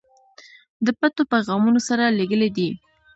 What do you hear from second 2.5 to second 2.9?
دي.